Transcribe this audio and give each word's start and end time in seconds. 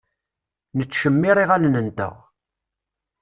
Nettcemmiṛ 0.77 1.37
iɣallen-nteɣ. 1.43 2.15